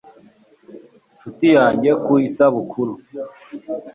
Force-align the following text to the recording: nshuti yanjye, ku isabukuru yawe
nshuti 1.15 1.45
yanjye, 1.55 1.89
ku 2.03 2.11
isabukuru 2.27 2.93
yawe 3.15 3.35